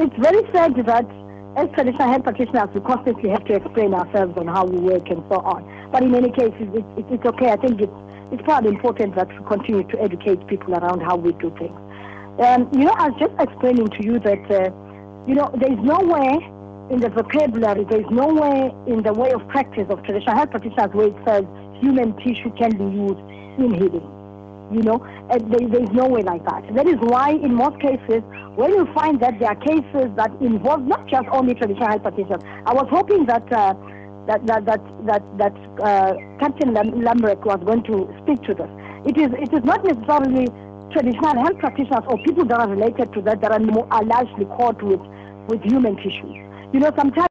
[0.00, 1.06] it's very sad that
[1.56, 5.22] as traditional health practitioners, we constantly have to explain ourselves on how we work and
[5.28, 5.60] so on.
[5.90, 7.50] But in any case, it, it, it's okay.
[7.50, 7.92] I think it's,
[8.32, 11.76] it's probably important that we continue to educate people around how we do things.
[12.40, 14.70] Um, you know, I was just explaining to you that, uh,
[15.26, 16.38] you know, there's nowhere
[16.90, 21.08] in the vocabulary, there's nowhere in the way of practice of traditional health practitioners where
[21.08, 21.44] it says
[21.80, 23.20] human tissue can be used
[23.58, 24.06] in healing.
[24.72, 24.98] You know,
[25.28, 26.62] there, there's no way like that.
[26.74, 28.22] That is why, in most cases,
[28.54, 32.42] when you find that there are cases that involve not just only traditional health practitioners,
[32.66, 33.74] I was hoping that uh,
[34.26, 38.70] that that that that, that uh, Captain Lambrek was going to speak to this.
[39.06, 40.46] It is it is not necessarily
[40.92, 44.44] traditional health practitioners or people that are related to that that are, more, are largely
[44.56, 45.00] caught with
[45.48, 46.36] with human tissues.
[46.72, 47.26] You know, sometimes.